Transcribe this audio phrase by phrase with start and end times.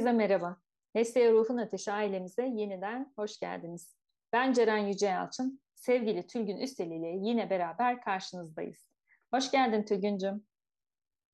[0.00, 0.56] Herkese merhaba.
[0.94, 3.96] Nesliye Ruhun Ateşi ailemize yeniden hoş geldiniz.
[4.32, 8.90] Ben Ceren Yüce Yalçın, sevgili Tülgün Üstel ile yine beraber karşınızdayız.
[9.34, 10.46] Hoş geldin Tülgüncüm.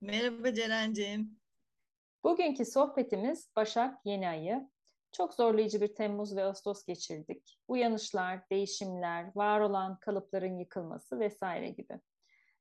[0.00, 1.40] Merhaba Ceren'ciğim.
[2.25, 4.68] Bugünkü sohbetimiz Başak Yeni Ayı.
[5.12, 7.58] Çok zorlayıcı bir Temmuz ve Ağustos geçirdik.
[7.68, 12.00] Uyanışlar, değişimler, var olan kalıpların yıkılması vesaire gibi.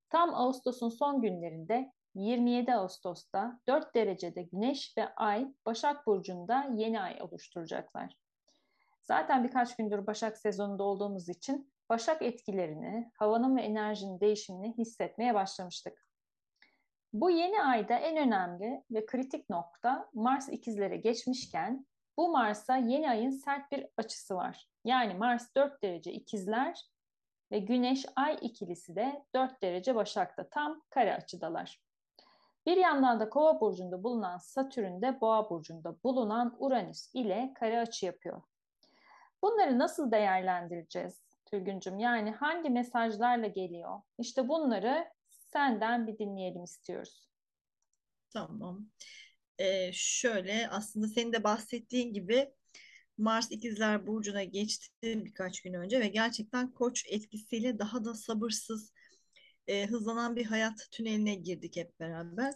[0.10, 7.18] Tam Ağustos'un son günlerinde 27 Ağustos'ta 4 derecede Güneş ve Ay Başak Burcu'nda yeni ay
[7.22, 8.18] oluşturacaklar.
[9.04, 16.06] Zaten birkaç gündür Başak sezonunda olduğumuz için Başak etkilerini, havanın ve enerjinin değişimini hissetmeye başlamıştık.
[17.14, 21.86] Bu yeni ayda en önemli ve kritik nokta Mars ikizlere geçmişken
[22.18, 24.68] bu Mars'a yeni ayın sert bir açısı var.
[24.84, 26.82] Yani Mars 4 derece ikizler
[27.52, 31.85] ve Güneş Ay ikilisi de 4 derece Başak'ta tam kare açıdalar.
[32.66, 38.06] Bir yandan da Kova burcunda bulunan Satürn de Boğa burcunda bulunan Uranüs ile kare açı
[38.06, 38.42] yapıyor.
[39.42, 42.00] Bunları nasıl değerlendireceğiz Tülgüncüm?
[42.00, 44.02] Yani hangi mesajlarla geliyor?
[44.20, 45.06] İşte bunları
[45.54, 47.30] senden bir dinleyelim istiyoruz.
[48.34, 48.86] Tamam.
[49.60, 52.54] Ee, şöyle aslında senin de bahsettiğin gibi
[53.18, 58.94] Mars İkizler Burcu'na geçti birkaç gün önce ve gerçekten koç etkisiyle daha da sabırsız,
[59.68, 62.54] e, hızlanan bir hayat tüneline girdik hep beraber.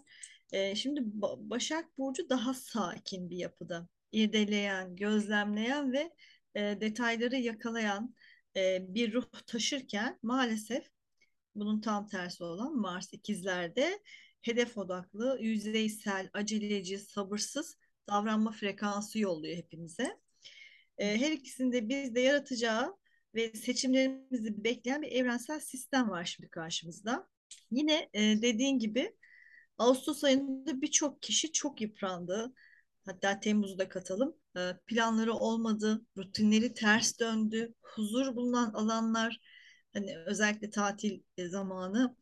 [0.52, 1.02] E, şimdi
[1.50, 3.88] Başak Burcu daha sakin bir yapıda.
[4.12, 6.12] İrdeleyen, gözlemleyen ve
[6.56, 8.16] e, detayları yakalayan
[8.56, 10.90] e, bir ruh taşırken maalesef
[11.56, 14.00] bunun tam tersi olan Mars ikizlerde
[14.42, 17.78] hedef odaklı, yüzeysel, aceleci, sabırsız
[18.10, 20.20] davranma frekansı yolluyor hepimize.
[20.98, 22.98] E, her ikisinde bizde yaratacağı
[23.36, 27.28] ve seçimlerimizi bekleyen bir evrensel sistem var şimdi karşımızda.
[27.72, 29.16] Yine e, dediğin gibi
[29.78, 32.54] Ağustos ayında birçok kişi çok yıprandı.
[33.06, 34.36] Hatta Temmuz'u da katalım.
[34.58, 39.40] E, planları olmadı, rutinleri ters döndü, huzur bulunan alanlar,
[39.94, 42.16] hani özellikle tatil e, zamanı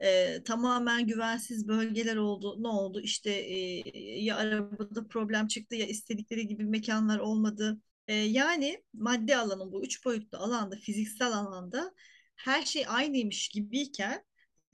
[0.00, 2.62] e, tamamen güvensiz bölgeler oldu.
[2.62, 3.00] Ne oldu?
[3.00, 3.82] İşte e,
[4.24, 7.80] ya arabada problem çıktı ya istedikleri gibi mekanlar olmadı.
[8.08, 11.94] E, yani maddi alanın bu üç boyutlu alanda, fiziksel alanda
[12.36, 14.24] her şey aynıymış gibiyken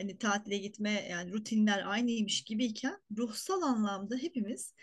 [0.00, 4.74] hani tatile gitme yani rutinler aynıymış gibiyken ruhsal anlamda hepimiz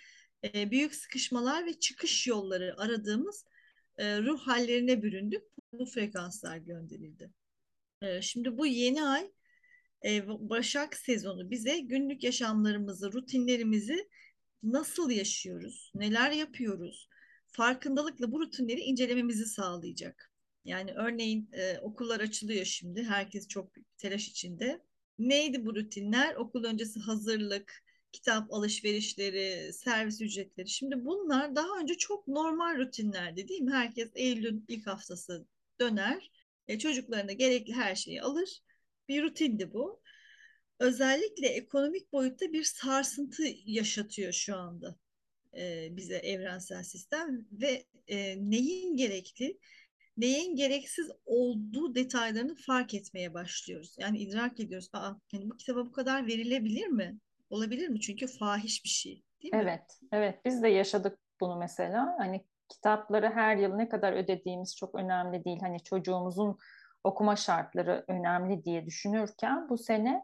[0.43, 3.45] e, büyük sıkışmalar ve çıkış yolları aradığımız
[3.97, 5.43] e, ruh hallerine büründük.
[5.73, 7.31] Bu frekanslar gönderildi.
[8.01, 9.31] E, şimdi bu yeni ay
[10.05, 14.09] e, Başak sezonu bize günlük yaşamlarımızı, rutinlerimizi
[14.63, 17.09] nasıl yaşıyoruz, neler yapıyoruz,
[17.57, 20.31] farkındalıkla bu rutinleri incelememizi sağlayacak.
[20.65, 23.03] Yani örneğin e, okullar açılıyor şimdi.
[23.03, 24.81] Herkes çok telaş içinde.
[25.19, 26.35] Neydi bu rutinler?
[26.35, 30.69] Okul öncesi hazırlık, kitap alışverişleri, servis ücretleri.
[30.69, 33.71] Şimdi bunlar daha önce çok normal rutinlerdi değil mi?
[33.71, 35.47] Herkes Eylül'ün ilk haftası
[35.79, 36.31] döner.
[36.67, 38.61] E, çocuklarına gerekli her şeyi alır.
[39.07, 40.01] Bir rutindi bu.
[40.79, 44.99] Özellikle ekonomik boyutta bir sarsıntı yaşatıyor şu anda
[45.57, 49.59] e, bize evrensel sistem ve e, neyin gerekli,
[50.17, 53.95] neyin gereksiz olduğu detaylarını fark etmeye başlıyoruz.
[53.99, 54.89] Yani idrak ediyoruz.
[54.93, 57.17] Aa, yani bu kitaba bu kadar verilebilir mi?
[57.49, 57.99] Olabilir mi?
[57.99, 59.23] Çünkü fahiş bir şey.
[59.43, 59.59] Değil mi?
[59.63, 60.39] Evet, evet.
[60.45, 62.15] Biz de yaşadık bunu mesela.
[62.17, 65.59] Hani kitapları her yıl ne kadar ödediğimiz çok önemli değil.
[65.61, 66.57] Hani çocuğumuzun
[67.03, 70.23] okuma şartları önemli diye düşünürken bu sene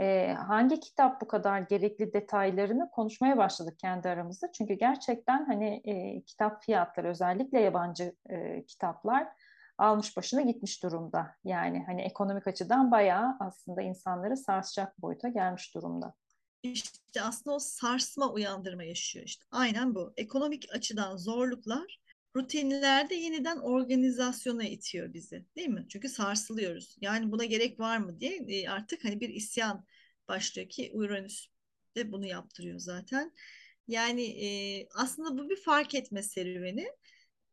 [0.00, 4.52] e, hangi kitap bu kadar gerekli detaylarını konuşmaya başladık kendi aramızda.
[4.52, 9.28] Çünkü gerçekten hani e, kitap fiyatları özellikle yabancı e, kitaplar
[9.78, 11.36] almış başına gitmiş durumda.
[11.44, 16.14] Yani hani ekonomik açıdan bayağı aslında insanları sarsacak boyuta gelmiş durumda.
[16.62, 19.44] İşte aslında o sarsma uyandırma yaşıyor işte.
[19.50, 20.12] Aynen bu.
[20.16, 22.00] Ekonomik açıdan zorluklar
[22.36, 25.86] rutinlerde yeniden organizasyona itiyor bizi değil mi?
[25.88, 26.96] Çünkü sarsılıyoruz.
[27.00, 29.84] Yani buna gerek var mı diye e, artık hani bir isyan
[30.28, 31.46] başlıyor ki Uranüs
[31.96, 33.32] de bunu yaptırıyor zaten.
[33.88, 34.48] Yani e,
[34.94, 36.88] aslında bu bir fark etme serüveni,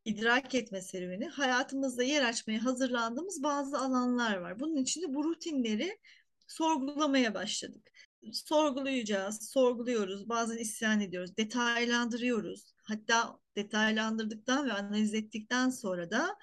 [0.06, 1.28] idrak etme serüveni.
[1.28, 4.60] Hayatımızda yer açmaya hazırlandığımız bazı alanlar var.
[4.60, 6.00] Bunun için de bu rutinleri
[6.48, 7.92] sorgulamaya başladık.
[8.34, 16.38] Sorgulayacağız, sorguluyoruz, bazen isyan ediyoruz, detaylandırıyoruz Hatta detaylandırdıktan ve analiz ettikten sonra da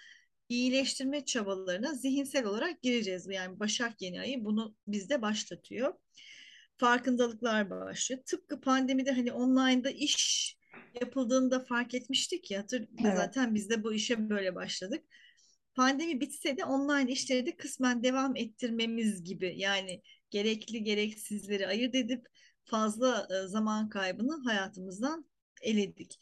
[0.48, 3.26] iyileştirme çabalarına zihinsel olarak gireceğiz.
[3.30, 5.94] Yani Başak Yeni Ayı bunu bizde başlatıyor.
[6.76, 8.22] Farkındalıklar başlıyor.
[8.26, 10.56] Tıpkı pandemide hani online'da iş
[11.00, 12.60] yapıldığında fark etmiştik ya.
[12.60, 13.16] Hatır, evet.
[13.16, 15.04] Zaten biz de bu işe böyle başladık.
[15.74, 19.54] Pandemi bitse de online işleri de kısmen devam ettirmemiz gibi.
[19.56, 22.26] Yani gerekli gereksizleri ayırt edip
[22.64, 25.31] fazla zaman kaybını hayatımızdan
[25.62, 26.18] eledik.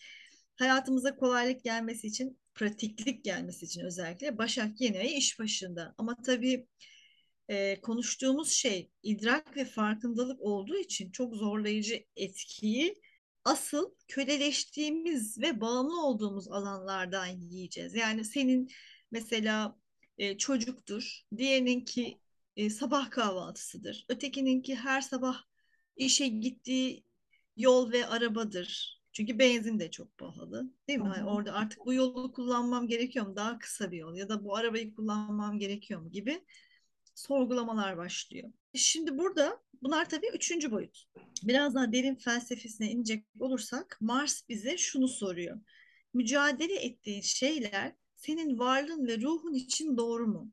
[0.56, 5.94] Hayatımıza kolaylık gelmesi için, pratiklik gelmesi için özellikle Başak yeni ay iş başında.
[5.98, 6.66] Ama tabii
[7.48, 12.94] e, konuştuğumuz şey idrak ve farkındalık olduğu için çok zorlayıcı etkiyi
[13.44, 17.94] asıl köleleştiğimiz ve bağımlı olduğumuz alanlardan yiyeceğiz.
[17.94, 18.68] Yani senin
[19.10, 19.76] mesela
[20.18, 22.20] e, çocuktur, diğerininki
[22.56, 25.42] e, sabah kahvaltısıdır, ötekininki her sabah
[25.96, 27.04] işe gittiği
[27.56, 28.99] yol ve arabadır.
[29.20, 31.08] Çünkü benzin de çok pahalı değil mi?
[31.08, 33.36] Hani orada artık bu yolu kullanmam gerekiyor mu?
[33.36, 36.44] Daha kısa bir yol ya da bu arabayı kullanmam gerekiyor mu gibi
[37.14, 38.52] sorgulamalar başlıyor.
[38.74, 41.04] Şimdi burada bunlar tabii üçüncü boyut.
[41.42, 45.60] Biraz daha derin felsefesine inecek olursak Mars bize şunu soruyor.
[46.14, 50.52] Mücadele ettiğin şeyler senin varlığın ve ruhun için doğru mu?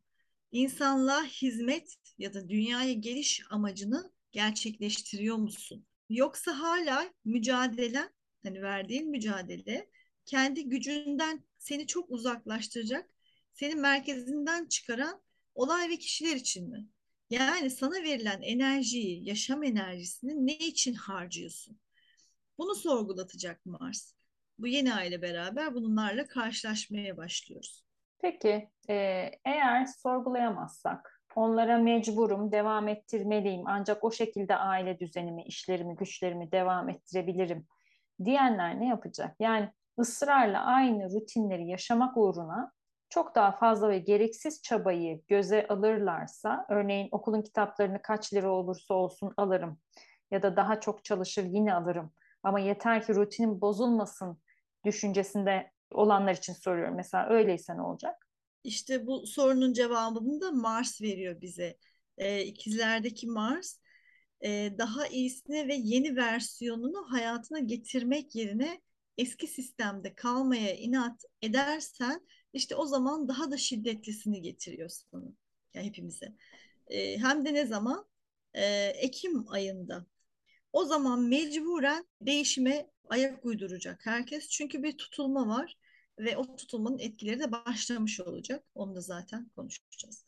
[0.52, 5.86] İnsanlığa hizmet ya da dünyaya geliş amacını gerçekleştiriyor musun?
[6.10, 9.90] Yoksa hala mücadele, hani verdiğin mücadele
[10.26, 13.10] kendi gücünden seni çok uzaklaştıracak,
[13.54, 15.22] seni merkezinden çıkaran
[15.56, 16.88] olay ve kişiler için mi?
[17.30, 21.80] Yani sana verilen enerjiyi, yaşam enerjisini ne için harcıyorsun?
[22.58, 24.14] Bunu sorgulatacak Mars.
[24.60, 27.84] Bu yeni aile beraber bunlarla karşılaşmaya başlıyoruz.
[28.20, 28.96] Peki e,
[29.46, 37.68] eğer sorgulayamazsak, onlara mecburum, devam ettirmeliyim ancak o şekilde aile düzenimi, işlerimi, güçlerimi devam ettirebilirim
[38.26, 39.36] diyenler ne yapacak?
[39.40, 39.70] Yani
[40.00, 42.72] ısrarla aynı rutinleri yaşamak uğruna
[43.10, 49.34] çok daha fazla ve gereksiz çabayı göze alırlarsa, örneğin okulun kitaplarını kaç lira olursa olsun
[49.38, 49.80] alırım
[50.32, 52.12] ya da daha çok çalışır yine alırım
[52.44, 54.42] ama yeter ki rutinim bozulmasın
[54.86, 56.96] düşüncesinde olanlar için soruyorum.
[56.96, 58.28] Mesela öyleyse ne olacak?
[58.64, 61.78] İşte bu sorunun cevabını da Mars veriyor bize.
[62.18, 63.80] Ee, ikizlerdeki Mars
[64.46, 68.82] e, daha iyisini ve yeni versiyonunu hayatına getirmek yerine
[69.18, 75.26] eski sistemde kalmaya inat edersen işte o zaman daha da şiddetlisini getiriyor sana.
[75.74, 76.34] Yani hepimize.
[76.88, 78.06] E, hem de ne zaman?
[78.54, 80.06] E, Ekim ayında.
[80.74, 84.50] O zaman mecburen değişime ayak uyduracak herkes.
[84.50, 85.78] Çünkü bir tutulma var
[86.20, 88.66] ve o tutulmanın etkileri de başlamış olacak.
[88.76, 90.26] Onu da zaten konuşacağız.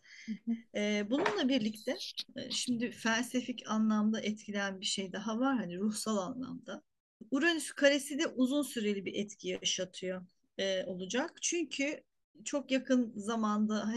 [0.75, 1.97] Ee, bununla birlikte
[2.35, 5.57] e, şimdi felsefik anlamda etkilen bir şey daha var.
[5.57, 6.83] Hani ruhsal anlamda.
[7.31, 10.25] Uranüs karesi de uzun süreli bir etki yaşatıyor
[10.57, 11.31] e, olacak.
[11.41, 12.03] Çünkü
[12.45, 13.93] çok yakın zamanda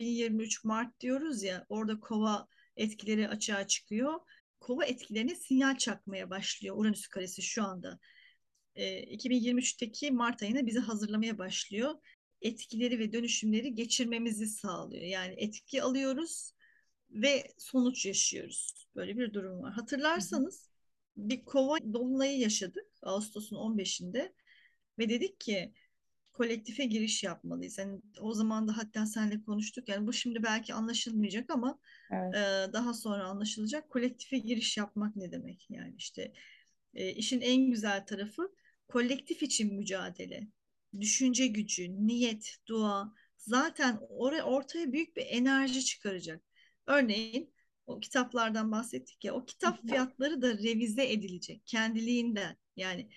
[0.00, 4.20] 23 Mart diyoruz ya orada kova etkileri açığa çıkıyor.
[4.60, 7.98] Kova etkilerine sinyal çakmaya başlıyor Uranüs karesi şu anda.
[8.74, 11.94] E, 2023'teki Mart ayına bizi hazırlamaya başlıyor.
[12.44, 15.02] Etkileri ve dönüşümleri geçirmemizi sağlıyor.
[15.02, 16.54] Yani etki alıyoruz
[17.10, 18.88] ve sonuç yaşıyoruz.
[18.96, 19.72] Böyle bir durum var.
[19.72, 20.70] Hatırlarsanız
[21.16, 24.32] bir kova dolunayı yaşadık Ağustos'un 15'inde
[24.98, 25.72] ve dedik ki
[26.32, 27.78] kolektife giriş yapmalıyız.
[27.78, 29.88] Yani o zaman da hatta seninle konuştuk.
[29.88, 31.78] Yani bu şimdi belki anlaşılmayacak ama
[32.10, 32.34] evet.
[32.34, 33.90] e, daha sonra anlaşılacak.
[33.90, 35.66] Kolektife giriş yapmak ne demek?
[35.70, 36.32] Yani işte
[36.94, 38.54] e, işin en güzel tarafı
[38.88, 40.48] kolektif için mücadele,
[41.00, 46.42] düşünce gücü, niyet, dua zaten oraya ortaya büyük bir enerji çıkaracak.
[46.86, 47.54] Örneğin
[47.86, 52.56] o kitaplardan bahsettik ya o kitap fiyatları da revize edilecek kendiliğinden.
[52.76, 53.08] Yani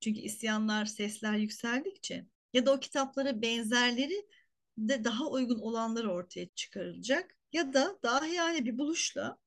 [0.00, 4.26] çünkü isyanlar, sesler yükseldikçe ya da o kitaplara benzerleri
[4.78, 9.38] de daha uygun olanları ortaya çıkarılacak ya da daha yani bir buluşla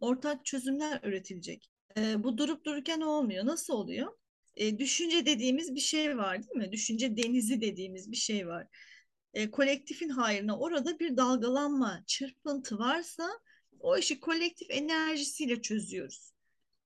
[0.00, 1.70] ortak çözümler üretilecek.
[1.96, 3.46] E, bu durup dururken olmuyor.
[3.46, 4.12] Nasıl oluyor?
[4.56, 6.72] E, düşünce dediğimiz bir şey var değil mi?
[6.72, 8.66] Düşünce denizi dediğimiz bir şey var.
[9.34, 13.30] E, kolektifin hayrına orada bir dalgalanma, çırpıntı varsa
[13.80, 16.32] o işi kolektif enerjisiyle çözüyoruz.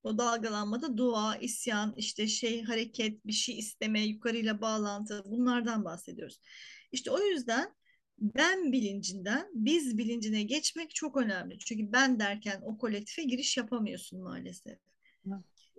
[0.02, 6.40] O dalgalanmada dua, isyan, işte şey hareket, bir şey isteme, yukarıyla bağlantı bunlardan bahsediyoruz.
[6.92, 7.74] İşte o yüzden
[8.18, 11.58] ben bilincinden biz bilincine geçmek çok önemli.
[11.58, 14.78] Çünkü ben derken o kolektife giriş yapamıyorsun maalesef.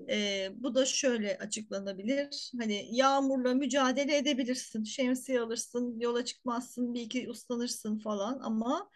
[0.10, 2.52] Ee, bu da şöyle açıklanabilir.
[2.60, 4.84] Hani yağmurla mücadele edebilirsin.
[4.84, 8.90] Şemsiye alırsın, yola çıkmazsın, bir iki uslanırsın falan ama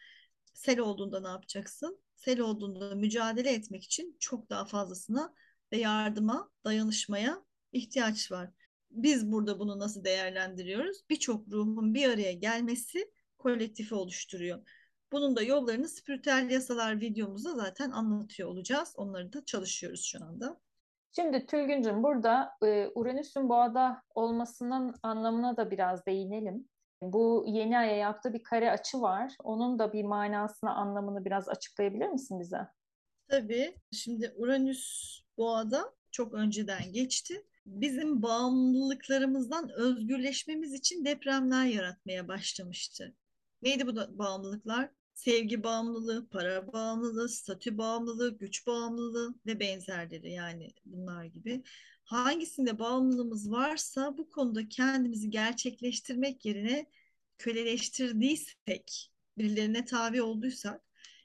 [0.54, 2.00] sel olduğunda ne yapacaksın?
[2.20, 5.34] sel olduğunda mücadele etmek için çok daha fazlasına
[5.72, 8.50] ve yardıma, dayanışmaya ihtiyaç var.
[8.92, 10.98] Biz burada bunu nasıl değerlendiriyoruz?
[11.10, 14.70] Birçok ruhun bir araya gelmesi kolektifi oluşturuyor.
[15.12, 18.94] Bunun da yollarını spiritüel yasalar videomuzda zaten anlatıyor olacağız.
[18.98, 20.60] Onları da çalışıyoruz şu anda.
[21.16, 26.70] Şimdi Tülgüncüm burada e, Uranüs'ün boğada olmasının anlamına da biraz değinelim.
[27.02, 29.36] Bu yeni aya yaptığı bir kare açı var.
[29.44, 32.68] Onun da bir manasını, anlamını biraz açıklayabilir misin bize?
[33.28, 33.76] Tabii.
[33.92, 43.16] Şimdi Uranüs boğada çok önceden geçti bizim bağımlılıklarımızdan özgürleşmemiz için depremler yaratmaya başlamıştı.
[43.62, 44.90] Neydi bu da bağımlılıklar?
[45.20, 51.64] Sevgi bağımlılığı, para bağımlılığı, statü bağımlılığı, güç bağımlılığı ve benzerleri yani bunlar gibi.
[52.04, 56.86] Hangisinde bağımlılığımız varsa bu konuda kendimizi gerçekleştirmek yerine
[57.38, 60.82] köleleştirdiysek, birilerine tabi olduysak,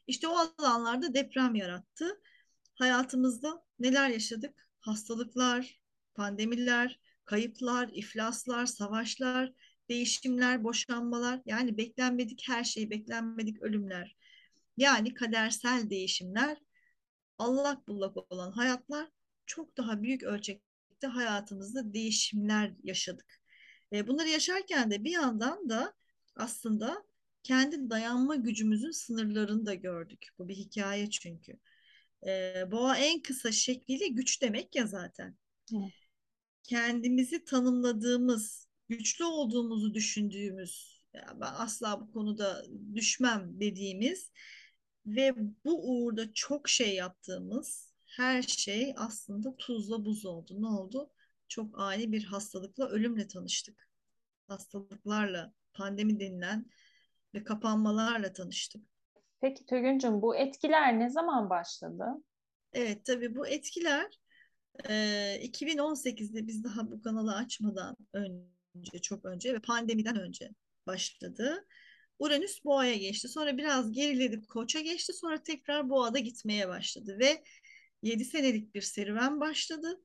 [0.07, 2.21] işte o alanlarda deprem yarattı.
[2.75, 4.69] Hayatımızda neler yaşadık?
[4.81, 5.81] Hastalıklar,
[6.15, 9.53] pandemiler, kayıplar, iflaslar, savaşlar,
[9.89, 14.17] değişimler, boşanmalar, yani beklenmedik her şey, beklenmedik ölümler.
[14.77, 16.59] Yani kadersel değişimler,
[17.39, 19.09] allak bullak olan hayatlar
[19.47, 23.41] çok daha büyük ölçekte hayatımızda değişimler yaşadık.
[23.93, 25.95] E, bunları yaşarken de bir yandan da
[26.37, 27.05] aslında
[27.43, 30.29] kendi dayanma gücümüzün sınırlarını da gördük.
[30.39, 31.59] Bu bir hikaye çünkü.
[32.27, 35.37] E, boğa en kısa şekliyle güç demek ya zaten.
[35.73, 35.93] Evet.
[36.63, 44.31] Kendimizi tanımladığımız, güçlü olduğumuzu düşündüğümüz, ya ben asla bu konuda düşmem dediğimiz
[45.07, 45.35] ve
[45.65, 50.63] bu uğurda çok şey yaptığımız her şey aslında tuzla buz oldu.
[50.63, 51.11] Ne oldu?
[51.49, 53.89] Çok ani bir hastalıkla, ölümle tanıştık.
[54.49, 56.67] Hastalıklarla, pandemi denilen
[57.35, 58.83] ve kapanmalarla tanıştık.
[59.41, 62.05] Peki Tülgüncüm bu etkiler ne zaman başladı?
[62.73, 64.19] Evet tabii bu etkiler
[64.89, 64.95] e,
[65.43, 68.54] 2018'de biz daha bu kanalı açmadan önce
[69.03, 70.51] çok önce ve pandemiden önce
[70.87, 71.67] başladı.
[72.19, 73.29] Uranüs boğaya geçti.
[73.29, 75.13] Sonra biraz geriledi koça geçti.
[75.13, 77.45] Sonra tekrar boğada gitmeye başladı ve
[78.03, 80.01] 7 senelik bir serüven başladı.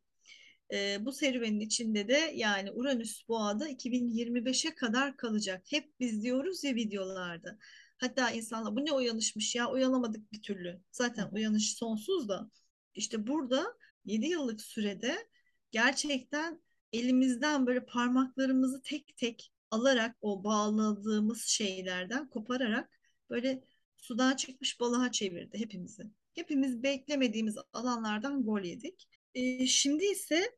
[0.73, 5.63] E, bu serüvenin içinde de yani Uranüs boğada 2025'e kadar kalacak.
[5.69, 7.57] Hep biz diyoruz ya videolarda.
[7.97, 10.81] Hatta insanlar bu ne uyanışmış ya uyanamadık bir türlü.
[10.91, 12.51] Zaten uyanış sonsuz da.
[12.95, 15.27] İşte burada 7 yıllık sürede
[15.71, 16.61] gerçekten
[16.93, 23.63] elimizden böyle parmaklarımızı tek tek alarak o bağladığımız şeylerden kopararak böyle
[23.97, 26.03] sudan çıkmış balığa çevirdi hepimizi.
[26.35, 29.09] Hepimiz beklemediğimiz alanlardan gol yedik.
[29.35, 30.51] Ee, şimdi ise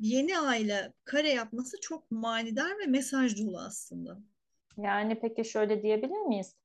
[0.00, 4.18] yeni aile kare yapması çok manidar ve mesaj dolu aslında.
[4.76, 6.56] Yani peki şöyle diyebilir miyiz?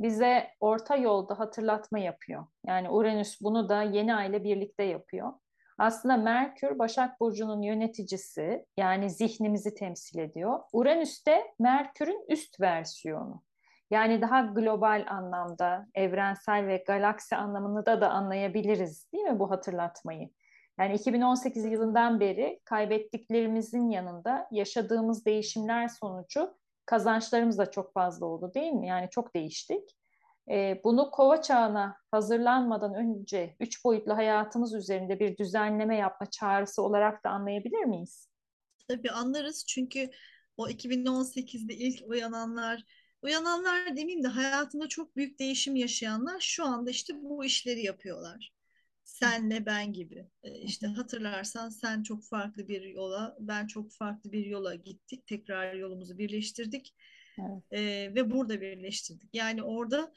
[0.00, 2.46] Bize orta yolda hatırlatma yapıyor.
[2.66, 5.32] Yani Uranüs bunu da yeni aile birlikte yapıyor.
[5.78, 10.60] Aslında Merkür Başak Burcu'nun yöneticisi yani zihnimizi temsil ediyor.
[10.72, 13.42] Uranüs de Merkür'ün üst versiyonu.
[13.90, 20.30] Yani daha global anlamda, evrensel ve galaksi anlamında da anlayabiliriz değil mi bu hatırlatmayı?
[20.78, 26.54] Yani 2018 yılından beri kaybettiklerimizin yanında yaşadığımız değişimler sonucu
[26.86, 28.86] kazançlarımız da çok fazla oldu değil mi?
[28.86, 29.90] Yani çok değiştik.
[30.50, 37.24] Ee, bunu kova çağına hazırlanmadan önce üç boyutlu hayatımız üzerinde bir düzenleme yapma çağrısı olarak
[37.24, 38.28] da anlayabilir miyiz?
[38.88, 40.10] Tabii anlarız çünkü
[40.56, 42.84] o 2018'de ilk uyananlar,
[43.22, 48.52] uyananlar demeyeyim de hayatında çok büyük değişim yaşayanlar şu anda işte bu işleri yapıyorlar
[49.04, 50.26] senle ben gibi.
[50.42, 55.26] E, işte hatırlarsan sen çok farklı bir yola, ben çok farklı bir yola gittik.
[55.26, 56.94] Tekrar yolumuzu birleştirdik.
[57.38, 57.62] Evet.
[57.70, 57.80] E,
[58.14, 59.30] ve burada birleştirdik.
[59.32, 60.12] Yani orada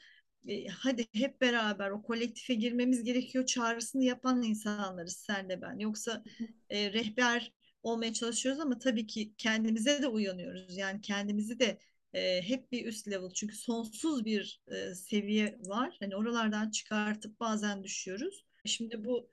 [0.48, 5.78] e, hadi hep beraber o kolektife girmemiz gerekiyor çağrısını yapan insanlarız senle ben.
[5.78, 6.24] Yoksa
[6.70, 10.76] e, rehber olmaya çalışıyoruz ama tabii ki kendimize de uyanıyoruz.
[10.76, 11.78] Yani kendimizi de
[12.14, 15.96] e, hep bir üst level çünkü sonsuz bir e, seviye var.
[16.00, 18.46] Hani oralardan çıkartıp bazen düşüyoruz.
[18.64, 19.30] Şimdi bu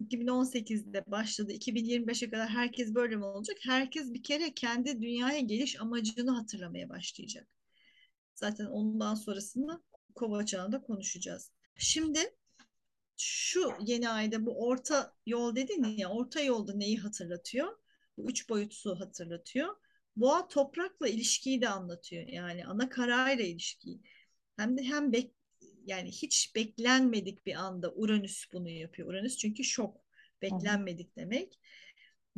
[0.00, 1.52] 2018'de başladı.
[1.52, 3.56] 2025'e kadar herkes böyle mi olacak?
[3.62, 7.48] Herkes bir kere kendi dünyaya geliş amacını hatırlamaya başlayacak.
[8.34, 9.82] Zaten ondan sonrasında
[10.16, 11.50] kova çağında konuşacağız.
[11.76, 12.20] Şimdi
[13.16, 17.78] şu yeni ayda bu orta yol dedin ya orta yolda neyi hatırlatıyor?
[18.18, 19.76] Bu üç boyutsu hatırlatıyor.
[20.16, 22.28] Boğa toprakla ilişkiyi de anlatıyor.
[22.28, 24.00] Yani ana karayla ilişkiyi.
[24.56, 25.32] Hem de hem bek
[25.86, 29.08] yani hiç beklenmedik bir anda Uranüs bunu yapıyor.
[29.08, 30.00] Uranüs çünkü şok,
[30.42, 31.60] beklenmedik demek.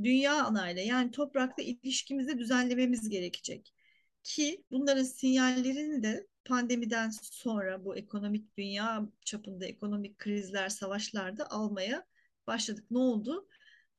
[0.02, 3.74] Dünya anayla yani toprakla ilişkimizi düzenlememiz gerekecek.
[4.22, 12.04] Ki bunların sinyallerini de pandemiden sonra bu ekonomik dünya çapında ekonomik krizler, savaşlarda almaya
[12.46, 12.84] başladık.
[12.90, 13.48] Ne oldu?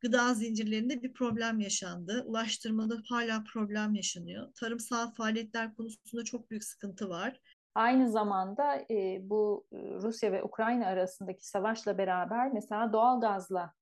[0.02, 2.24] Gıda zincirlerinde bir problem yaşandı.
[2.28, 4.54] Ulaştırmada hala problem yaşanıyor.
[4.54, 7.42] Tarımsal faaliyetler konusunda çok büyük sıkıntı var.
[7.76, 13.74] Aynı zamanda e, bu Rusya ve Ukrayna arasındaki savaşla beraber mesela doğal gazla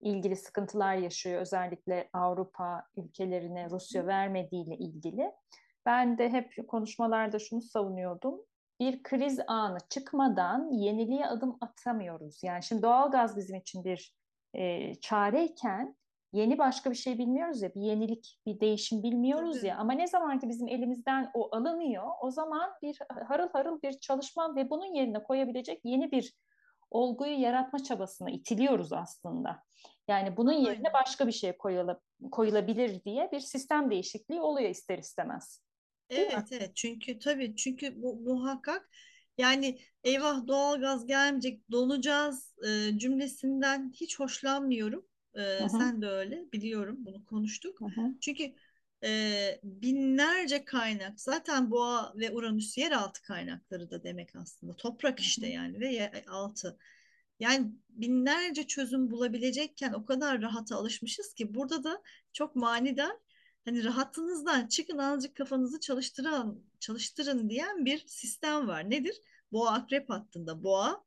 [0.00, 1.40] ilgili sıkıntılar yaşıyor.
[1.40, 5.32] Özellikle Avrupa ülkelerine Rusya vermediğiyle ilgili.
[5.86, 8.40] Ben de hep konuşmalarda şunu savunuyordum.
[8.80, 12.40] Bir kriz anı çıkmadan yeniliğe adım atamıyoruz.
[12.42, 14.14] Yani şimdi doğal gaz bizim için bir
[14.54, 15.96] e, çareyken
[16.32, 19.66] yeni başka bir şey bilmiyoruz ya, bir yenilik, bir değişim bilmiyoruz Tabii.
[19.66, 19.76] ya.
[19.76, 22.98] Ama ne zaman ki bizim elimizden o alınıyor, o zaman bir
[23.28, 26.34] harıl harıl bir çalışma ve bunun yerine koyabilecek yeni bir
[26.90, 29.62] olguyu yaratma çabasına itiliyoruz aslında.
[30.08, 32.00] Yani bunun yerine başka bir şey koyula,
[32.30, 35.64] koyulabilir diye bir sistem değişikliği oluyor ister istemez.
[36.14, 38.88] Evet evet çünkü tabii çünkü bu muhakkak
[39.38, 45.06] yani eyvah doğalgaz gelmeyecek donacağız e, cümlesinden hiç hoşlanmıyorum.
[45.34, 47.78] E, hı, sen de öyle biliyorum bunu konuştuk.
[47.80, 48.54] hı, Çünkü
[49.04, 55.80] e, binlerce kaynak zaten boğa ve Uranüs yeraltı kaynakları da demek aslında toprak işte yani
[55.80, 56.78] ve yer altı.
[57.40, 62.02] Yani binlerce çözüm bulabilecekken o kadar rahata alışmışız ki burada da
[62.32, 63.12] çok manidar
[63.64, 68.90] hani rahatınızdan çıkın azıcık kafanızı çalıştıran çalıştırın diyen bir sistem var.
[68.90, 69.20] Nedir?
[69.52, 71.04] Boğa akrep hattında boğa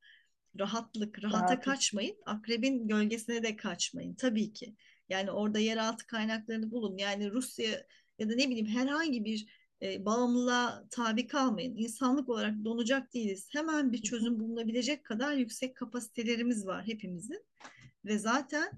[0.60, 1.64] rahatlık, rahata Rahatlık.
[1.64, 2.18] kaçmayın.
[2.26, 4.76] Akrebin gölgesine de kaçmayın tabii ki.
[5.10, 6.98] Yani orada yeraltı kaynaklarını bulun.
[6.98, 7.86] Yani Rusya
[8.20, 9.48] ya da ne bileyim herhangi bir
[9.82, 11.78] e, bağımlılığa tabi kalmayın.
[11.78, 13.50] İnsanlık olarak donacak değiliz.
[13.52, 17.46] Hemen bir çözüm bulunabilecek kadar yüksek kapasitelerimiz var hepimizin.
[18.06, 18.72] Ve zaten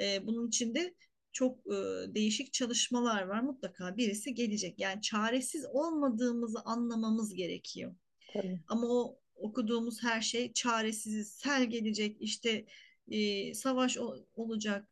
[0.00, 0.94] e, bunun içinde
[1.34, 1.74] çok e,
[2.14, 3.40] değişik çalışmalar var.
[3.40, 4.80] Mutlaka birisi gelecek.
[4.80, 7.94] Yani çaresiz olmadığımızı anlamamız gerekiyor.
[8.32, 8.60] tabii.
[8.68, 12.66] Ama o okuduğumuz her şey çaresiz, sel gelecek, işte
[13.08, 14.88] e, savaş o- olacak,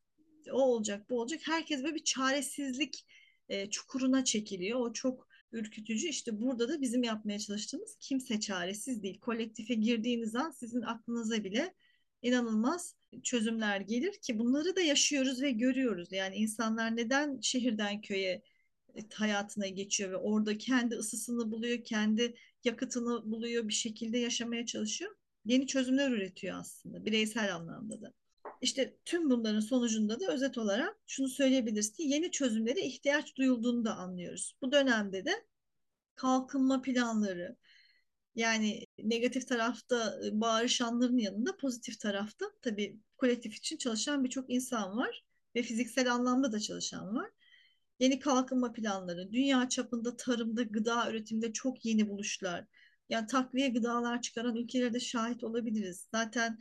[0.52, 1.40] o olacak, bu olacak.
[1.44, 3.06] Herkes böyle bir çaresizlik
[3.48, 4.80] e, çukuruna çekiliyor.
[4.80, 6.08] O çok ürkütücü.
[6.08, 9.20] İşte burada da bizim yapmaya çalıştığımız kimse çaresiz değil.
[9.20, 11.74] Kolektife girdiğiniz an sizin aklınıza bile
[12.22, 16.12] inanılmaz çözümler gelir ki bunları da yaşıyoruz ve görüyoruz.
[16.12, 18.42] Yani insanlar neden şehirden köye
[18.96, 25.16] e, hayatına geçiyor ve orada kendi ısısını buluyor, kendi yakıtını buluyor, bir şekilde yaşamaya çalışıyor.
[25.44, 28.12] Yeni çözümler üretiyor aslında bireysel anlamda da.
[28.60, 33.96] İşte tüm bunların sonucunda da özet olarak şunu söyleyebiliriz ki yeni çözümlere ihtiyaç duyulduğunu da
[33.96, 34.56] anlıyoruz.
[34.62, 35.32] Bu dönemde de
[36.14, 37.56] kalkınma planları
[38.34, 45.24] yani negatif tarafta e, bağırışanların yanında pozitif tarafta tabii kolektif için çalışan birçok insan var
[45.54, 47.30] ve fiziksel anlamda da çalışan var
[48.02, 52.66] yeni kalkınma planları, dünya çapında tarımda, gıda üretiminde çok yeni buluşlar.
[53.08, 56.08] Yani takviye gıdalar çıkaran ülkelerde şahit olabiliriz.
[56.14, 56.58] Zaten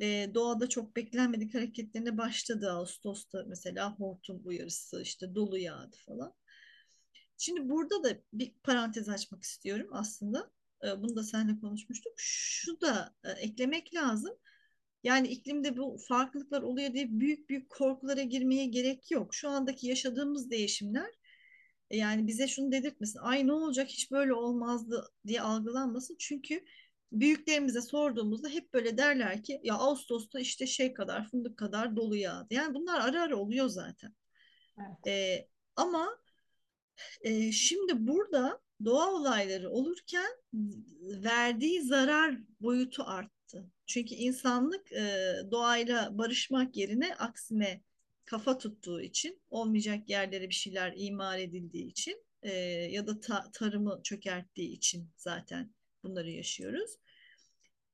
[0.00, 6.34] e, doğada çok beklenmedik hareketlerine başladı Ağustos'ta mesela hortum uyarısı, işte dolu yağdı falan.
[7.38, 10.50] Şimdi burada da bir parantez açmak istiyorum aslında.
[10.84, 12.12] E, bunu da seninle konuşmuştuk.
[12.16, 14.34] Şu da e, eklemek lazım.
[15.04, 19.34] Yani iklimde bu farklılıklar oluyor diye büyük büyük korkulara girmeye gerek yok.
[19.34, 21.10] Şu andaki yaşadığımız değişimler
[21.90, 23.18] e, yani bize şunu dedirtmesin.
[23.18, 26.16] Ay ne olacak hiç böyle olmazdı diye algılanmasın.
[26.18, 26.64] Çünkü
[27.12, 32.54] büyüklerimize sorduğumuzda hep böyle derler ki ya Ağustos'ta işte şey kadar fındık kadar dolu yağdı.
[32.54, 34.14] Yani bunlar ara ara oluyor zaten.
[34.78, 35.06] Evet.
[35.06, 36.18] E, ama
[37.20, 40.30] e, şimdi burada doğa olayları olurken
[41.02, 43.02] verdiği zarar boyutu
[43.54, 43.70] arttı.
[43.86, 47.82] Çünkü insanlık e, doğayla barışmak yerine aksine
[48.24, 52.52] kafa tuttuğu için, olmayacak yerlere bir şeyler imar edildiği için e,
[52.90, 56.90] ya da ta- tarımı çökerttiği için zaten bunları yaşıyoruz.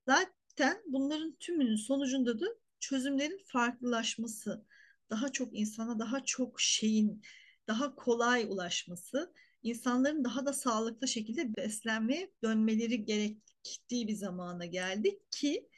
[0.07, 2.47] Zaten bunların tümünün sonucunda da
[2.81, 4.65] çözümlerin farklılaşması,
[5.11, 7.23] daha çok insana daha çok şeyin
[7.67, 15.69] daha kolay ulaşması, insanların daha da sağlıklı şekilde beslenmeye dönmeleri gerektiği bir zamana geldik ki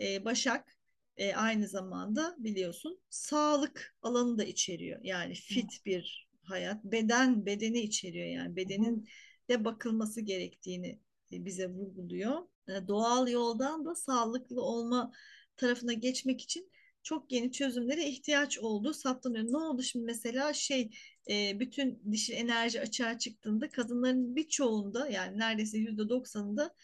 [0.00, 0.76] e, Başak
[1.16, 5.00] e, aynı zamanda biliyorsun sağlık alanı da içeriyor.
[5.02, 9.08] Yani fit bir hayat, beden bedeni içeriyor yani bedenin
[9.48, 11.00] de bakılması gerektiğini
[11.32, 12.42] e, bize vurguluyor.
[12.68, 15.12] E, doğal yoldan da sağlıklı olma
[15.56, 16.70] tarafına geçmek için
[17.02, 19.44] çok yeni çözümlere ihtiyaç olduğu saptanıyor.
[19.44, 20.90] Ne oldu şimdi mesela şey
[21.30, 26.74] e, bütün dişil enerji açığa çıktığında kadınların birçoğunda yani neredeyse yüzde doksanında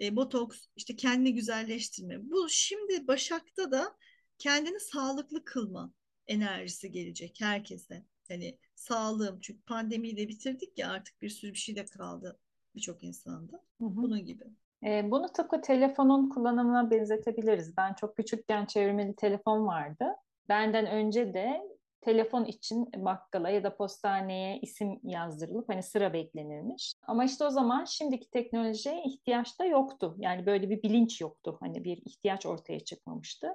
[0.00, 2.30] e, botoks işte kendini güzelleştirme.
[2.30, 3.96] Bu şimdi Başak'ta da
[4.38, 5.92] kendini sağlıklı kılma
[6.26, 8.04] enerjisi gelecek herkese.
[8.28, 12.38] Hani sağlığım çünkü pandemiyi de bitirdik ya artık bir sürü bir şey de kaldı
[12.74, 13.56] birçok insanda.
[13.78, 13.96] hı hı.
[13.96, 14.44] Bunun gibi.
[14.86, 17.76] E, bunu tıpkı telefonun kullanımına benzetebiliriz.
[17.76, 20.16] Ben çok küçükken çevirmeli telefon vardı.
[20.48, 21.62] Benden önce de
[22.00, 26.92] telefon için bakkala ya da postaneye isim yazdırılıp hani sıra beklenirmiş.
[27.06, 30.14] Ama işte o zaman şimdiki teknolojiye ihtiyaç da yoktu.
[30.18, 31.56] Yani böyle bir bilinç yoktu.
[31.60, 33.48] Hani bir ihtiyaç ortaya çıkmamıştı.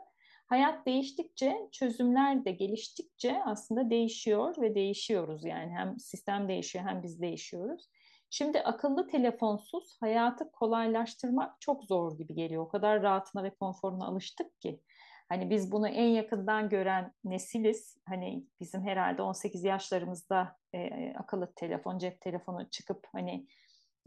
[0.45, 5.45] Hayat değiştikçe, çözümler de geliştikçe aslında değişiyor ve değişiyoruz.
[5.45, 7.89] Yani hem sistem değişiyor hem biz değişiyoruz.
[8.29, 12.63] Şimdi akıllı telefonsuz hayatı kolaylaştırmak çok zor gibi geliyor.
[12.63, 14.81] O kadar rahatına ve konforuna alıştık ki.
[15.29, 17.97] Hani biz bunu en yakından gören nesiliz.
[18.05, 23.47] Hani bizim herhalde 18 yaşlarımızda e, akıllı telefon, cep telefonu çıkıp hani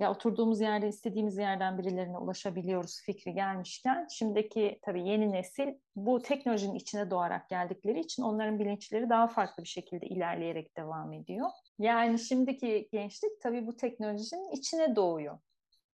[0.00, 6.74] ya oturduğumuz yerde istediğimiz yerden birilerine ulaşabiliyoruz fikri gelmişken şimdiki tabii yeni nesil bu teknolojinin
[6.74, 11.50] içine doğarak geldikleri için onların bilinçleri daha farklı bir şekilde ilerleyerek devam ediyor.
[11.78, 15.38] Yani şimdiki gençlik tabii bu teknolojinin içine doğuyor.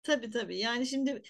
[0.03, 0.59] Tabii tabii.
[0.59, 1.23] Yani şimdi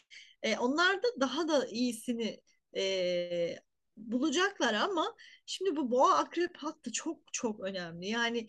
[0.43, 2.41] e, onlar da daha da iyisini
[2.77, 3.57] e,
[3.97, 5.15] bulacaklar ama
[5.47, 8.09] şimdi bu boğa akrep hattı çok çok önemli.
[8.09, 8.47] Yani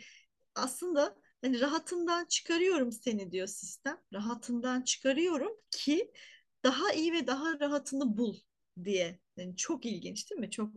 [0.56, 3.98] aslında hani rahatından çıkarıyorum seni diyor sistem.
[4.14, 6.12] Rahatından çıkarıyorum ki
[6.64, 8.36] daha iyi ve daha rahatını bul
[8.84, 9.20] diye.
[9.38, 10.52] Yani çok ilginç değil mi?
[10.52, 10.74] Çok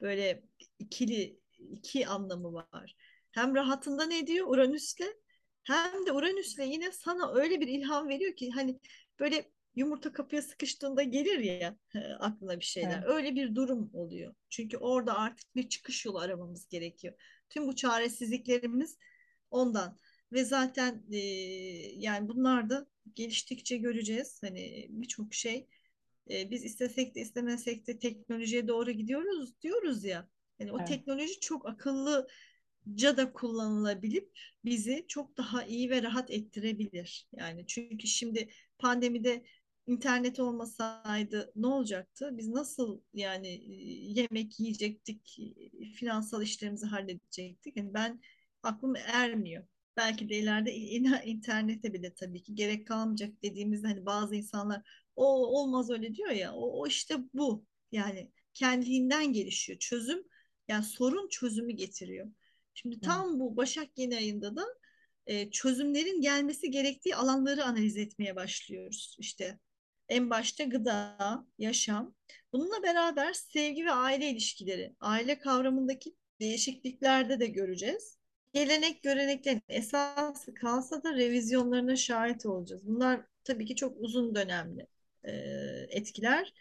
[0.00, 0.42] böyle
[0.78, 2.96] ikili iki anlamı var.
[3.32, 5.06] Hem rahatında ne diyor Uranüs'le
[5.62, 8.80] hem de Uranüs'le yine sana öyle bir ilham veriyor ki hani
[9.20, 11.78] böyle yumurta kapıya sıkıştığında gelir ya
[12.20, 12.98] aklına bir şeyler.
[12.98, 13.08] Evet.
[13.08, 14.34] Öyle bir durum oluyor.
[14.48, 17.14] Çünkü orada artık bir çıkış yolu aramamız gerekiyor.
[17.48, 18.98] Tüm bu çaresizliklerimiz
[19.50, 19.98] ondan.
[20.32, 21.18] Ve zaten e,
[21.96, 24.38] yani bunlar da geliştikçe göreceğiz.
[24.42, 25.66] Hani birçok şey
[26.30, 30.28] e, biz istesek de istemesek de teknolojiye doğru gidiyoruz diyoruz ya.
[30.58, 30.88] Yani o evet.
[30.88, 37.28] teknoloji çok akıllıca da kullanılabilip bizi çok daha iyi ve rahat ettirebilir.
[37.32, 39.44] Yani çünkü şimdi pandemide
[39.86, 42.30] internet olmasaydı ne olacaktı?
[42.32, 43.48] Biz nasıl yani
[44.16, 45.38] yemek yiyecektik,
[45.94, 47.76] finansal işlerimizi halledecektik?
[47.76, 48.20] Yani ben
[48.62, 49.66] aklım ermiyor.
[49.98, 50.74] Belki de ileride
[51.24, 54.82] internete bile tabii ki gerek kalmayacak dediğimizde hani bazı insanlar
[55.16, 60.24] o olmaz öyle diyor ya o, o işte bu yani kendiliğinden gelişiyor çözüm
[60.68, 62.32] yani sorun çözümü getiriyor.
[62.74, 64.64] Şimdi tam bu Başak yeni ayında da
[65.26, 69.16] e, çözümlerin gelmesi gerektiği alanları analiz etmeye başlıyoruz.
[69.18, 69.58] İşte
[70.08, 72.14] en başta gıda, yaşam.
[72.52, 78.17] Bununla beraber sevgi ve aile ilişkileri, aile kavramındaki değişikliklerde de göreceğiz.
[78.52, 82.86] Gelenek göreneklerin esası kalsa da revizyonlarına şahit olacağız.
[82.86, 84.86] Bunlar tabii ki çok uzun dönemli
[85.24, 85.32] e,
[85.88, 86.54] etkiler.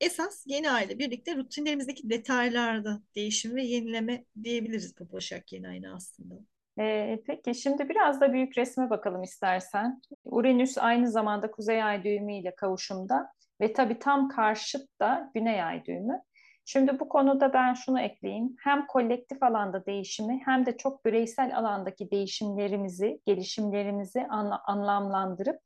[0.00, 6.34] Esas yeni aile birlikte rutinlerimizdeki detaylarda değişim ve yenileme diyebiliriz bu Başak yeni ayına aslında.
[6.80, 10.00] E, peki şimdi biraz da büyük resme bakalım istersen.
[10.24, 13.28] Uranüs aynı zamanda Kuzey Ay düğümü ile kavuşumda
[13.60, 16.22] ve tabii tam karşıt da Güney Ay düğümü.
[16.64, 18.56] Şimdi bu konuda ben şunu ekleyeyim.
[18.58, 25.60] Hem kolektif alanda değişimi hem de çok bireysel alandaki değişimlerimizi, gelişimlerimizi anla anlamlandırıp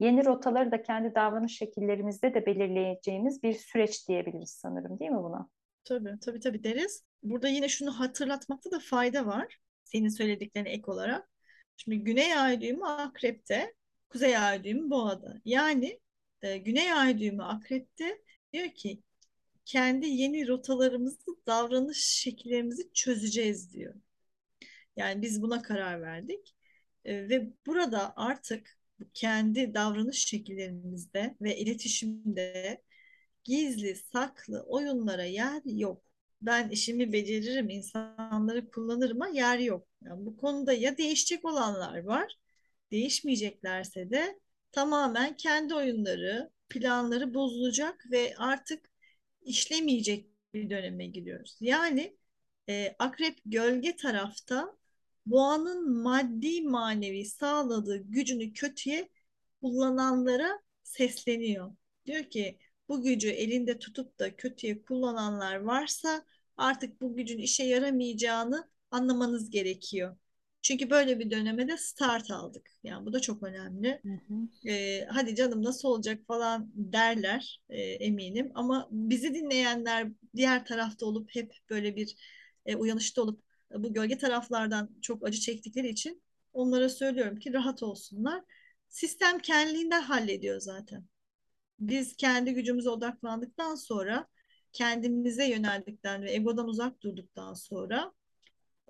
[0.00, 5.48] yeni rotaları da kendi davranış şekillerimizde de belirleyeceğimiz bir süreç diyebiliriz sanırım değil mi buna?
[5.84, 7.04] Tabii tabii tabii deriz.
[7.22, 11.30] Burada yine şunu hatırlatmakta da fayda var senin söylediklerine ek olarak.
[11.76, 13.74] Şimdi Güney Ay düğümü Akrep'te,
[14.10, 15.40] Kuzey Ay düğümü Boğa'da.
[15.44, 16.00] Yani
[16.42, 18.18] e, Güney Ay düğümü Akrep'te
[18.52, 19.02] diyor ki
[19.66, 23.94] kendi yeni rotalarımızı, davranış şekillerimizi çözeceğiz diyor.
[24.96, 26.56] Yani biz buna karar verdik.
[27.04, 28.78] E, ve burada artık
[29.14, 32.82] kendi davranış şekillerimizde ve iletişimde
[33.44, 36.06] gizli, saklı oyunlara yer yok
[36.42, 39.88] ben işimi beceririm, insanları kullanırıma yer yok.
[40.04, 42.38] Yani bu konuda ya değişecek olanlar var,
[42.90, 44.40] değişmeyeceklerse de
[44.72, 48.90] tamamen kendi oyunları, planları bozulacak ve artık
[49.46, 51.56] işlemeyecek bir döneme giriyoruz.
[51.60, 52.16] Yani
[52.68, 54.76] e, akrep gölge tarafta
[55.26, 59.08] boğanın maddi manevi sağladığı gücünü kötüye
[59.62, 61.76] kullananlara sesleniyor.
[62.06, 66.24] Diyor ki bu gücü elinde tutup da kötüye kullananlar varsa
[66.56, 70.16] artık bu gücün işe yaramayacağını anlamanız gerekiyor.
[70.62, 72.70] Çünkü böyle bir döneme de start aldık.
[72.84, 74.00] Yani bu da çok önemli.
[74.02, 74.68] Hı hı.
[74.70, 78.50] Ee, hadi canım nasıl olacak falan derler e, eminim.
[78.54, 82.16] Ama bizi dinleyenler diğer tarafta olup hep böyle bir
[82.66, 83.42] e, uyanışta olup
[83.72, 88.42] e, bu gölge taraflardan çok acı çektikleri için onlara söylüyorum ki rahat olsunlar.
[88.88, 91.04] Sistem kendiliğinden hallediyor zaten
[91.80, 94.26] biz kendi gücümüze odaklandıktan sonra
[94.72, 98.12] kendimize yöneldikten ve egodan uzak durduktan sonra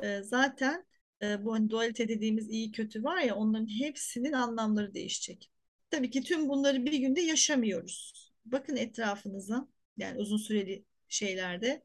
[0.02, 0.87] e, zaten
[1.22, 5.50] e, bu hani dualite dediğimiz iyi kötü var ya onların hepsinin anlamları değişecek.
[5.90, 8.12] Tabii ki tüm bunları bir günde yaşamıyoruz.
[8.44, 11.83] Bakın etrafınıza yani uzun süreli şeylerde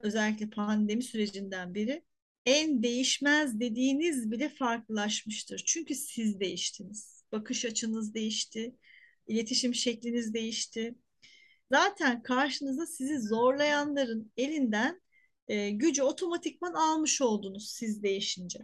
[0.00, 2.02] özellikle pandemi sürecinden beri
[2.46, 5.62] en değişmez dediğiniz bile farklılaşmıştır.
[5.66, 7.24] Çünkü siz değiştiniz.
[7.32, 8.76] Bakış açınız değişti
[9.26, 10.94] iletişim şekliniz değişti.
[11.72, 15.00] Zaten karşınıza sizi zorlayanların elinden
[15.48, 18.60] e, gücü otomatikman almış oldunuz siz değişince.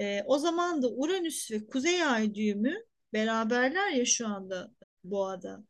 [0.00, 2.74] E, o zaman da Uranüs ve Kuzey Ay düğümü
[3.12, 4.72] beraberler ya şu anda
[5.04, 5.64] Boğa'da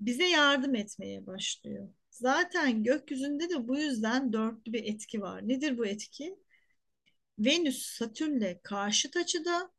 [0.00, 1.88] bize yardım etmeye başlıyor.
[2.10, 5.48] Zaten gökyüzünde de bu yüzden dörtlü bir etki var.
[5.48, 6.36] Nedir bu etki?
[7.38, 9.72] Venüs Satürn'le karşıt açıda,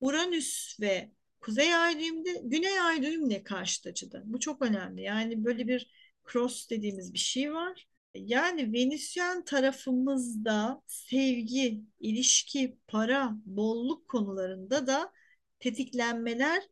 [0.00, 4.22] Uranüs ve Kuzey ay düğümde, Güney ay düğümle karşıt açıda.
[4.24, 5.02] Bu çok önemli.
[5.02, 5.90] Yani böyle bir
[6.32, 7.88] cross dediğimiz bir şey var.
[8.14, 15.12] Yani Venüsyen tarafımızda sevgi, ilişki, para, bolluk konularında da
[15.60, 16.62] tetiklenmeler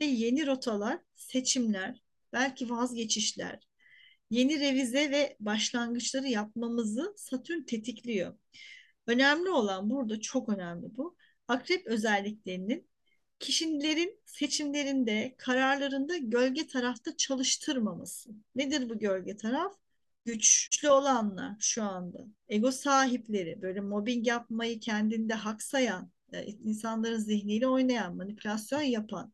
[0.00, 2.02] ve yeni rotalar, seçimler,
[2.32, 3.60] belki vazgeçişler,
[4.30, 8.38] yeni revize ve başlangıçları yapmamızı Satürn tetikliyor.
[9.06, 11.16] Önemli olan burada çok önemli bu.
[11.48, 12.88] Akrep özelliklerinin
[13.40, 18.30] kişilerin seçimlerinde, kararlarında gölge tarafta çalıştırmaması.
[18.54, 19.83] Nedir bu gölge taraf?
[20.24, 27.66] Güçlü olanlar şu anda, ego sahipleri, böyle mobbing yapmayı kendinde hak sayan, e, insanların zihniyle
[27.68, 29.32] oynayan, manipülasyon yapan,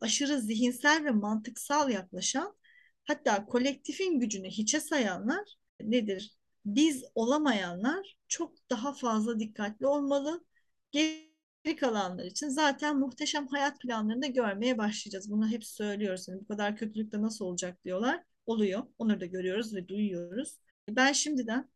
[0.00, 2.56] aşırı zihinsel ve mantıksal yaklaşan,
[3.04, 6.34] hatta kolektifin gücünü hiçe sayanlar nedir?
[6.66, 10.44] Biz olamayanlar çok daha fazla dikkatli olmalı.
[10.92, 15.30] Geri kalanlar için zaten muhteşem hayat planlarında görmeye başlayacağız.
[15.30, 16.28] Bunu hep söylüyoruz.
[16.28, 18.24] Yani bu kadar kötülükte nasıl olacak diyorlar.
[18.46, 18.82] Oluyor.
[18.98, 20.58] Onları da görüyoruz ve duyuyoruz.
[20.88, 21.68] Ben şimdiden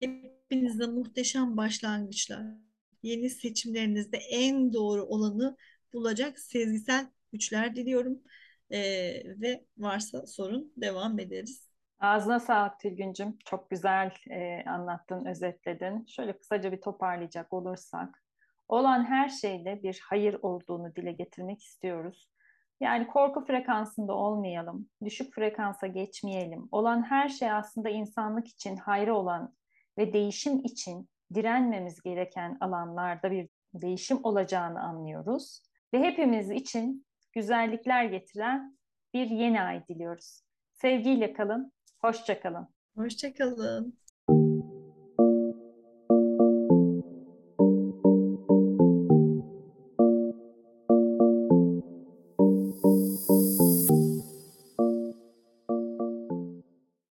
[0.00, 2.42] hepinize muhteşem başlangıçlar,
[3.02, 5.56] yeni seçimlerinizde en doğru olanı
[5.92, 8.22] bulacak sezgisel güçler diliyorum.
[8.70, 11.68] Ee, ve varsa sorun devam ederiz.
[12.00, 13.38] Ağzına sağlık Tülgüncüm.
[13.44, 16.06] Çok güzel e, anlattın, özetledin.
[16.06, 18.22] Şöyle kısaca bir toparlayacak olursak.
[18.68, 22.28] Olan her şeyde bir hayır olduğunu dile getirmek istiyoruz.
[22.80, 26.68] Yani korku frekansında olmayalım, düşük frekansa geçmeyelim.
[26.72, 29.54] Olan her şey aslında insanlık için hayrı olan
[29.98, 35.62] ve değişim için direnmemiz gereken alanlarda bir değişim olacağını anlıyoruz.
[35.94, 38.78] Ve hepimiz için güzellikler getiren
[39.14, 40.42] bir yeni ay diliyoruz.
[40.72, 42.68] Sevgiyle kalın, hoşça kalın.
[42.96, 43.98] Hoşça kalın.